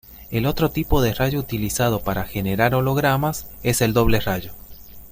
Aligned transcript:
El 0.31 0.47
otro 0.47 0.71
tipo 0.71 0.99
de 1.03 1.13
rayo 1.13 1.37
utilizado 1.37 1.99
para 2.03 2.23
generar 2.23 2.73
hologramas 2.73 3.47
es 3.61 3.81
el 3.81 3.93
doble 3.93 4.19
rayo. 4.19 4.51